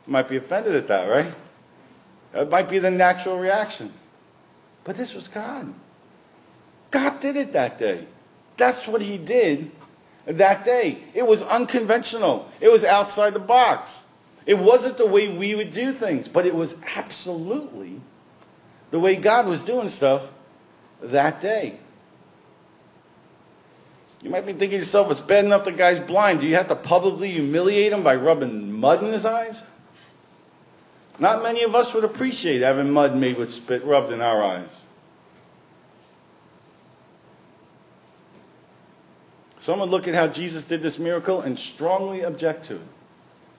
[0.10, 1.32] Might be offended at that, right?
[2.34, 3.94] That might be the natural reaction.
[4.84, 5.72] But this was God.
[6.90, 8.08] God did it that day.
[8.58, 9.70] That's what he did
[10.26, 11.04] that day.
[11.14, 12.50] It was unconventional.
[12.60, 14.02] It was outside the box.
[14.48, 18.02] It wasn't the way we would do things, but it was absolutely
[18.90, 20.28] the way God was doing stuff
[21.04, 21.78] that day.
[24.24, 26.42] You might be thinking to yourself, it's bad enough the guy's blind.
[26.42, 29.62] Do you have to publicly humiliate him by rubbing mud in his eyes?
[31.20, 34.82] Not many of us would appreciate having mud made with spit rubbed in our eyes.
[39.60, 42.82] Some would look at how Jesus did this miracle and strongly object to it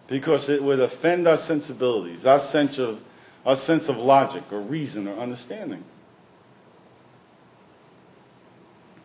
[0.08, 3.00] because it would offend our sensibilities, our sense of,
[3.44, 5.84] our sense of logic or reason or understanding.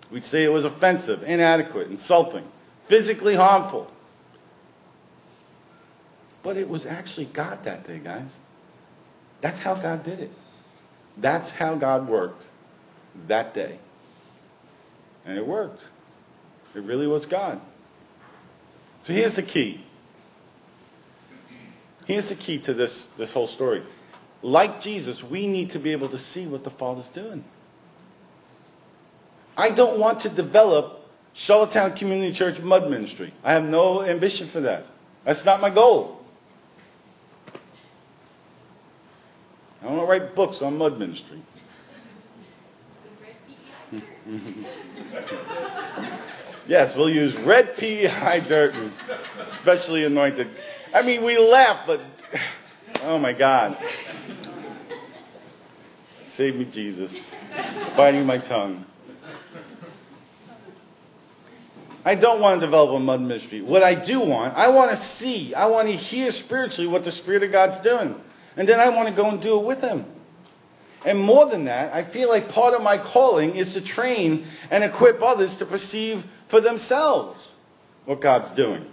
[0.09, 2.47] We'd say it was offensive, inadequate, insulting,
[2.85, 3.91] physically harmful.
[6.41, 8.33] But it was actually God that day, guys.
[9.45, 10.31] That's how God did it.
[11.17, 12.43] That's how God worked
[13.27, 13.77] that day.
[15.23, 15.85] And it worked.
[16.73, 17.61] It really was God.
[19.03, 19.85] So here's the key.
[22.07, 23.83] Here's the key to this, this whole story.
[24.41, 27.43] Like Jesus, we need to be able to see what the Father's doing.
[29.55, 33.31] I don't want to develop Charlottetown Community Church mud ministry.
[33.43, 34.87] I have no ambition for that.
[35.23, 36.24] That's not my goal.
[39.85, 41.39] I want to write books on mud ministry.
[46.67, 48.91] yes, we'll use red PEI dirt and
[49.45, 50.49] specially anointed.
[50.91, 52.01] I mean, we laugh, but
[53.03, 53.77] oh my God.
[56.23, 57.27] Save me, Jesus.
[57.95, 58.83] Biting my tongue.
[62.03, 63.61] I don't want to develop a mud ministry.
[63.61, 67.11] What I do want, I want to see, I want to hear spiritually what the
[67.11, 68.19] Spirit of God's doing.
[68.57, 70.05] And then I want to go and do it with Him.
[71.05, 74.83] And more than that, I feel like part of my calling is to train and
[74.83, 77.51] equip others to perceive for themselves
[78.05, 78.85] what God's doing,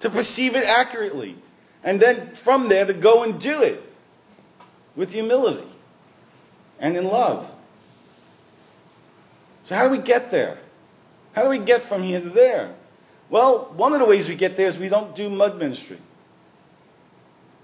[0.00, 1.36] to perceive it accurately,
[1.84, 3.82] and then from there to go and do it
[4.94, 5.68] with humility
[6.80, 7.50] and in love.
[9.64, 10.58] So, how do we get there?
[11.34, 12.74] How do we get from here to there?
[13.28, 15.98] Well, one of the ways we get there is we don't do mud ministry.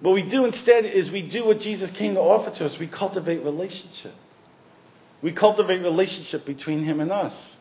[0.03, 2.77] What we do instead is we do what Jesus came to offer to us.
[2.77, 4.13] We cultivate relationship.
[5.23, 7.55] We cultivate relationship between him and us.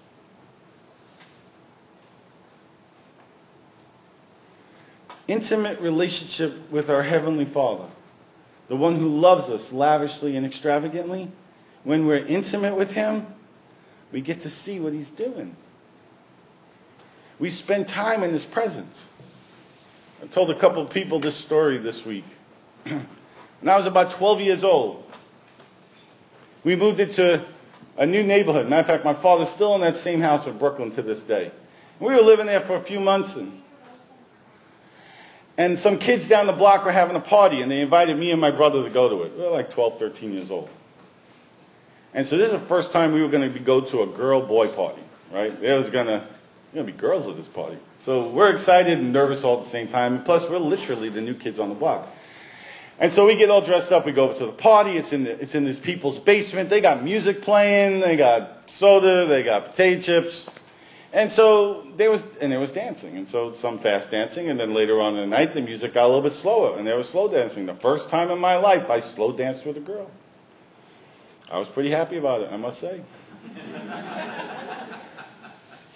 [5.28, 7.86] Intimate relationship with our Heavenly Father,
[8.70, 11.30] the one who loves us lavishly and extravagantly.
[11.84, 13.28] When we're intimate with him,
[14.11, 15.55] we get to see what he's doing.
[17.38, 19.05] We spend time in his presence.
[20.32, 22.23] Told a couple of people this story this week.
[22.86, 23.05] when
[23.67, 25.03] I was about 12 years old,
[26.63, 27.43] we moved into
[27.97, 28.69] a new neighborhood.
[28.69, 31.51] Matter of fact, my father's still in that same house in Brooklyn to this day.
[31.99, 33.61] We were living there for a few months, and,
[35.57, 38.39] and some kids down the block were having a party, and they invited me and
[38.39, 39.38] my brother to go to it.
[39.38, 40.69] We were like 12, 13 years old.
[42.13, 44.69] And so this is the first time we were going to go to a girl-boy
[44.69, 45.01] party,
[45.32, 45.53] right?
[45.61, 46.25] It was going to,
[46.74, 47.78] going to be girls at this party.
[47.99, 50.24] So we're excited and nervous all at the same time.
[50.24, 52.07] Plus, we're literally the new kids on the block.
[52.99, 54.05] And so we get all dressed up.
[54.05, 54.91] We go to the party.
[54.91, 56.69] It's in the, it's in these people's basement.
[56.69, 57.99] They got music playing.
[57.99, 59.26] They got soda.
[59.26, 60.49] They got potato chips.
[61.11, 63.17] And so there was, and there was dancing.
[63.17, 64.49] And so some fast dancing.
[64.49, 66.78] And then later on in the night, the music got a little bit slower.
[66.78, 67.65] And there was slow dancing.
[67.65, 70.09] The first time in my life, I slow danced with a girl.
[71.51, 73.01] I was pretty happy about it, I must say.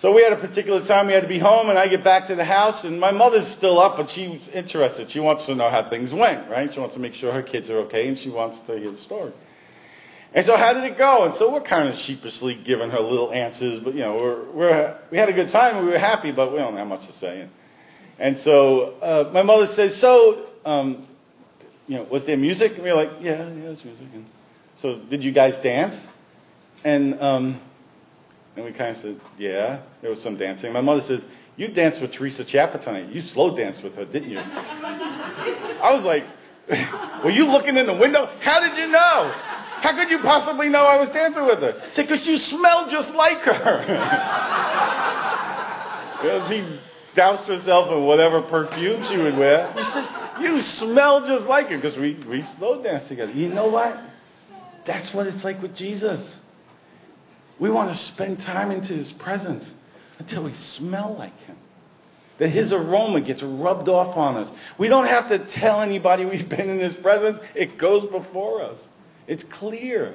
[0.05, 2.27] So we had a particular time we had to be home, and I get back
[2.27, 5.09] to the house, and my mother's still up, but she's interested.
[5.09, 6.71] She wants to know how things went, right?
[6.71, 8.97] She wants to make sure her kids are okay, and she wants to hear the
[8.97, 9.31] story.
[10.35, 11.25] And so how did it go?
[11.25, 14.97] And so we're kind of sheepishly giving her little answers, but you know, we're, we're,
[15.09, 17.41] we had a good time, we were happy, but we don't have much to say.
[17.41, 17.49] And,
[18.19, 21.07] and so uh, my mother says, so, um,
[21.87, 22.75] you know, was there music?
[22.75, 24.05] And we are like, yeah, yeah, there's music.
[24.13, 24.25] And
[24.75, 26.05] so did you guys dance?
[26.83, 27.59] And um,
[28.55, 30.71] and we kind of said, yeah, there was some dancing.
[30.71, 31.27] My mother says,
[31.57, 33.09] you danced with Teresa Chapa tonight.
[33.09, 34.39] You slow danced with her, didn't you?
[34.39, 36.23] I was like,
[37.23, 38.29] were you looking in the window?
[38.41, 39.31] How did you know?
[39.81, 41.81] How could you possibly know I was dancing with her?
[41.91, 43.85] Said, because you smell just like her.
[46.25, 46.63] know, she
[47.13, 49.71] doused herself in whatever perfume she would wear.
[49.75, 50.07] You said,
[50.41, 53.31] you smell just like her because we, we slow danced together.
[53.31, 53.97] You know what?
[54.83, 56.41] That's what it's like with Jesus.
[57.59, 59.73] We want to spend time into his presence
[60.19, 61.55] until we smell like him.
[62.37, 64.51] That his aroma gets rubbed off on us.
[64.77, 67.39] We don't have to tell anybody we've been in his presence.
[67.53, 68.89] It goes before us.
[69.27, 70.13] It's clear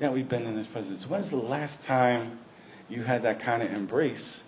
[0.00, 1.08] that we've been in his presence.
[1.08, 2.38] When's the last time
[2.88, 4.42] you had that kind of embrace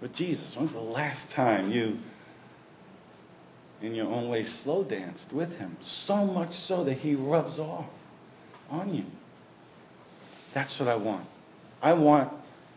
[0.00, 0.56] with Jesus?
[0.56, 1.98] When's the last time you,
[3.82, 5.76] in your own way, slow danced with him?
[5.80, 7.86] So much so that he rubs off
[8.70, 9.04] on you.
[10.54, 11.26] That's what I want.
[11.82, 12.32] I want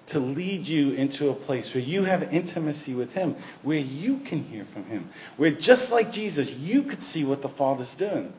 [0.08, 4.44] to lead you into a place where you have intimacy with him, where you can
[4.44, 8.34] hear from him, where just like Jesus, you could see what the Father's doing.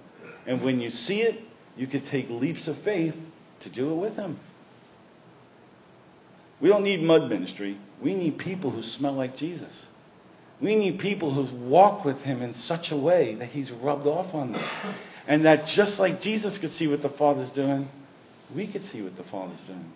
[0.47, 1.43] And when you see it,
[1.77, 3.19] you could take leaps of faith
[3.61, 4.39] to do it with him.
[6.61, 7.77] We don't need mud ministry.
[8.01, 9.87] We need people who smell like Jesus.
[10.61, 14.35] We need people who walk with him in such a way that he's rubbed off
[14.35, 14.63] on them.
[15.27, 17.89] And that just like Jesus could see what the Father's doing,
[18.55, 19.91] we could see what the Father's doing.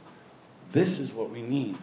[0.77, 1.75] This is what we need.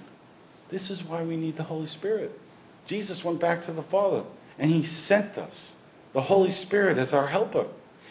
[0.70, 2.40] This is why we need the Holy Spirit.
[2.86, 4.24] Jesus went back to the Father
[4.60, 5.74] and he sent us
[6.12, 7.66] the Holy Spirit as our helper.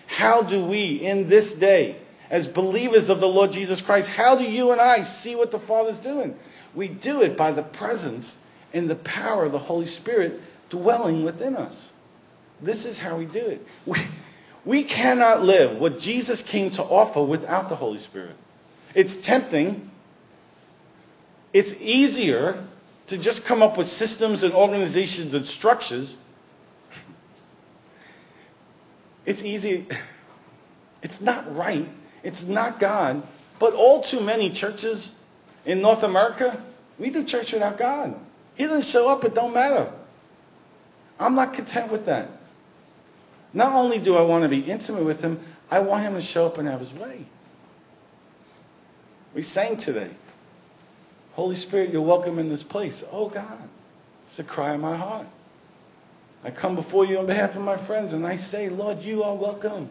[0.09, 1.95] How do we, in this day,
[2.30, 5.59] as believers of the Lord Jesus Christ, how do you and I see what the
[5.61, 6.37] Father's doing?
[6.74, 8.39] We do it by the presence
[8.74, 11.93] and the power of the Holy Spirit dwelling within us.
[12.61, 13.64] This is how we do it.
[13.87, 13.99] We,
[14.64, 18.35] we cannot live what Jesus came to offer without the Holy Spirit.
[18.97, 19.91] It's tempting
[21.53, 22.65] it's easier
[23.09, 26.17] to just come up with systems and organizations and structures.
[29.27, 29.87] It's easy.
[31.03, 31.89] It's not right.
[32.23, 33.23] It's not God.
[33.59, 35.15] But all too many churches
[35.65, 36.61] in North America,
[36.99, 38.19] we do church without God.
[38.55, 39.91] He doesn't show up, it don't matter.
[41.19, 42.29] I'm not content with that.
[43.53, 45.39] Not only do I want to be intimate with him,
[45.71, 47.25] I want him to show up and have his way.
[49.35, 50.11] We sang today.
[51.33, 53.03] Holy Spirit, you're welcome in this place.
[53.11, 53.68] Oh God,
[54.24, 55.26] it's the cry of my heart.
[56.45, 59.35] I come before you on behalf of my friends and I say, Lord, you are
[59.35, 59.89] welcome.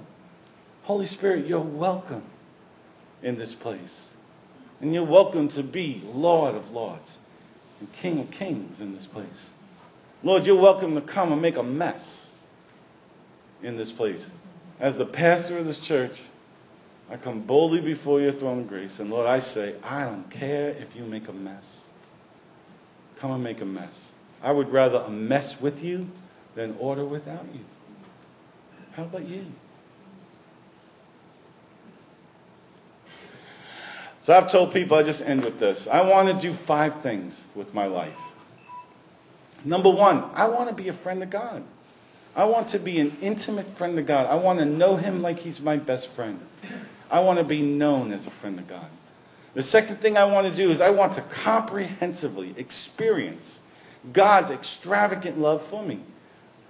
[0.83, 2.23] Holy Spirit, you're welcome
[3.23, 4.09] in this place.
[4.81, 7.17] And you're welcome to be Lord of Lords
[7.79, 9.51] and King of Kings in this place.
[10.23, 12.29] Lord, you're welcome to come and make a mess
[13.63, 14.27] in this place.
[14.79, 16.21] As the pastor of this church,
[17.11, 18.99] I come boldly before your throne of grace.
[18.99, 21.81] And Lord, I say, I don't care if you make a mess.
[23.19, 24.13] Come and make a mess.
[24.41, 26.07] I would rather a mess with you
[26.55, 27.59] than order without you.
[28.93, 29.45] How about you?
[34.21, 35.87] So I've told people, I just end with this.
[35.87, 38.17] I want to do five things with my life.
[39.65, 41.61] Number one, I want to be a friend of God.
[42.35, 44.27] I want to be an intimate friend of God.
[44.27, 46.39] I want to know him like he's my best friend.
[47.11, 48.87] I want to be known as a friend of God.
[49.53, 53.59] The second thing I want to do is I want to comprehensively experience
[54.13, 55.99] God's extravagant love for me.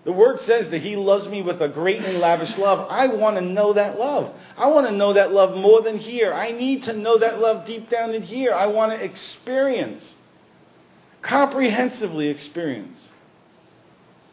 [0.03, 2.87] The word says that he loves me with a great and lavish love.
[2.89, 4.33] I want to know that love.
[4.57, 6.33] I want to know that love more than here.
[6.33, 8.51] I need to know that love deep down in here.
[8.51, 10.17] I want to experience,
[11.21, 13.09] comprehensively experience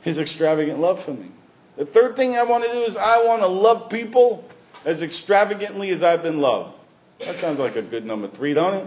[0.00, 1.30] his extravagant love for me.
[1.76, 4.48] The third thing I want to do is I want to love people
[4.84, 6.74] as extravagantly as I've been loved.
[7.20, 8.86] That sounds like a good number three, don't it?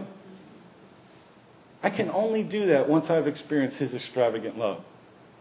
[1.83, 4.83] I can only do that once I've experienced His extravagant love.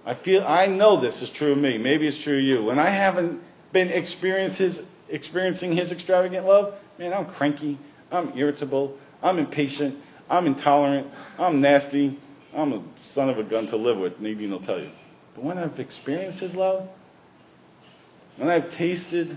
[0.07, 1.77] I feel I know this is true of me.
[1.79, 2.65] Maybe it's true of you.
[2.65, 3.43] When I haven't
[3.73, 7.79] been his, experiencing His extravagant love, man, I'm cranky.
[8.11, 8.99] I'm irritable.
[9.23, 10.01] I'm impatient.
[10.29, 11.07] I'm intolerant.
[11.39, 12.19] I'm nasty.
[12.55, 14.19] I'm a son of a gun to live with.
[14.21, 14.91] Maybe will tell you.
[15.35, 16.89] But when I've experienced His love,
[18.37, 19.37] when I've tasted,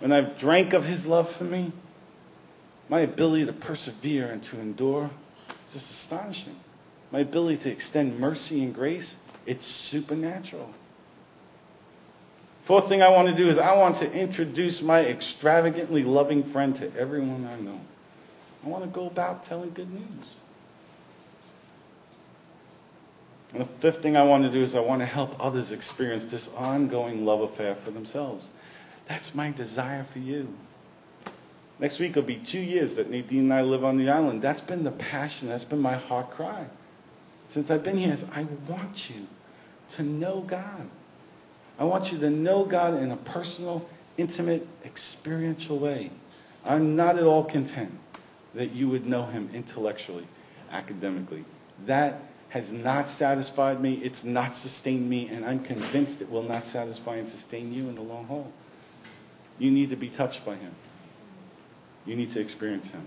[0.00, 1.72] when I've drank of His love for me,
[2.88, 5.10] my ability to persevere and to endure
[5.68, 6.56] is just astonishing.
[7.10, 10.72] My ability to extend mercy and grace, it's supernatural.
[12.64, 16.76] Fourth thing I want to do is I want to introduce my extravagantly loving friend
[16.76, 17.80] to everyone I know.
[18.64, 20.34] I want to go about telling good news.
[23.52, 26.26] And the fifth thing I want to do is I want to help others experience
[26.26, 28.48] this ongoing love affair for themselves.
[29.08, 30.48] That's my desire for you.
[31.80, 34.42] Next week will be two years that Nadine and I live on the island.
[34.42, 36.66] That's been the passion, that's been my heart cry.
[37.48, 39.26] Since I've been here, is I want you
[39.90, 40.88] to know God.
[41.78, 43.88] I want you to know God in a personal,
[44.18, 46.10] intimate, experiential way.
[46.64, 47.96] I'm not at all content
[48.54, 50.26] that you would know him intellectually,
[50.70, 51.44] academically.
[51.86, 56.64] That has not satisfied me, it's not sustained me, and I'm convinced it will not
[56.64, 58.52] satisfy and sustain you in the long haul.
[59.58, 60.74] You need to be touched by him.
[62.06, 63.06] You need to experience him.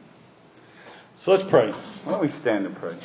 [1.18, 1.72] So let's pray.
[1.72, 2.96] Why don't we stand and pray?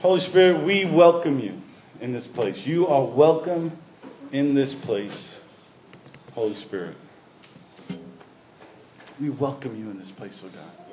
[0.00, 1.60] Holy Spirit, we welcome you
[2.00, 2.66] in this place.
[2.66, 3.72] You are welcome
[4.32, 5.38] in this place,
[6.34, 6.96] Holy Spirit.
[9.20, 10.85] We welcome you in this place, oh God.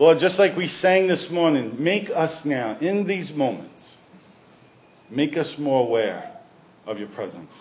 [0.00, 3.98] Lord, just like we sang this morning, make us now, in these moments,
[5.10, 6.32] make us more aware
[6.86, 7.54] of your presence.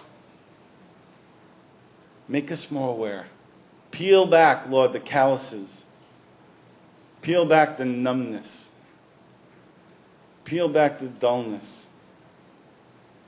[2.30, 3.28] Make us more aware.
[3.92, 5.84] Peel back, Lord, the calluses.
[7.22, 8.70] Peel back the numbness.
[10.46, 11.88] Peel back the dullness.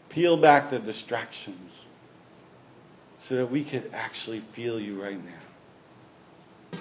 [0.08, 1.84] Peel back the distractions
[3.18, 6.80] so that we could actually feel you right now.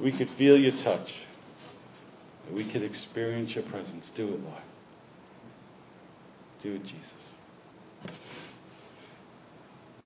[0.00, 1.20] We could feel your touch.
[2.44, 4.10] That we could experience your presence.
[4.10, 4.62] Do it, Lord.
[6.62, 7.31] Do it, Jesus.